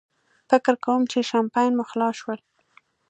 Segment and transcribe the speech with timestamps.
[0.49, 2.39] فکر کوم چې شیمپین مو خلاص شول.